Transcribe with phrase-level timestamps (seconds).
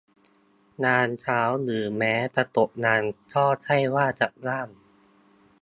[0.85, 3.01] งานเข้า หรือแม้จะตกงาน
[3.33, 4.67] ก็ใช่ว่าจะว่าง